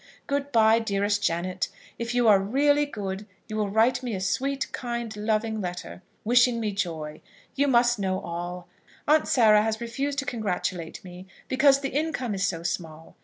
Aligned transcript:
Good 0.25 0.51
bye, 0.51 0.79
dearest 0.79 1.21
Janet. 1.23 1.67
If 1.99 2.15
you 2.15 2.27
are 2.27 2.39
really 2.39 2.87
good, 2.87 3.27
you 3.47 3.55
will 3.55 3.69
write 3.69 4.01
me 4.01 4.15
a 4.15 4.19
sweet, 4.19 4.71
kind, 4.71 5.15
loving 5.15 5.61
letter, 5.61 6.01
wishing 6.23 6.59
me 6.59 6.71
joy. 6.71 7.21
You 7.53 7.67
must 7.67 7.99
know 7.99 8.19
all. 8.19 8.67
Aunt 9.07 9.27
Sarah 9.27 9.61
has 9.61 9.79
refused 9.79 10.17
to 10.17 10.25
congratulate 10.25 11.03
me, 11.03 11.27
because 11.47 11.81
the 11.81 11.89
income 11.89 12.33
is 12.33 12.43
so 12.47 12.63
small. 12.63 13.15